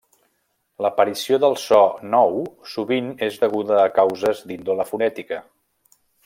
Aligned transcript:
L'aparició 0.85 1.37
del 1.43 1.57
so 1.63 1.81
nou 2.13 2.39
sovint 2.71 3.11
és 3.29 3.37
deguda 3.45 3.77
a 3.83 3.93
causes 3.99 4.43
d'índole 4.53 4.89
fonètica. 4.95 5.41